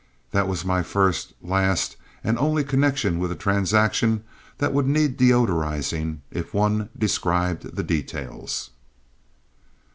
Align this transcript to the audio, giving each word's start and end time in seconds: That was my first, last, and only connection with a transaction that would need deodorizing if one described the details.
That 0.31 0.47
was 0.47 0.65
my 0.65 0.81
first, 0.81 1.33
last, 1.43 1.95
and 2.23 2.35
only 2.39 2.63
connection 2.63 3.19
with 3.19 3.31
a 3.31 3.35
transaction 3.35 4.23
that 4.57 4.73
would 4.73 4.87
need 4.87 5.15
deodorizing 5.15 6.21
if 6.31 6.55
one 6.55 6.89
described 6.97 7.75
the 7.75 7.83
details. 7.83 8.71